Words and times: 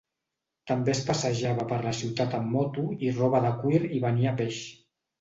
També 0.71 0.91
es 0.93 1.01
passejava 1.09 1.67
per 1.73 1.79
la 1.85 1.95
ciutat 1.99 2.35
amb 2.41 2.57
moto 2.57 2.89
i 3.09 3.15
roba 3.23 3.45
de 3.49 3.55
cuir 3.63 3.87
i 4.01 4.05
venia 4.11 4.39
peix. 4.43 4.69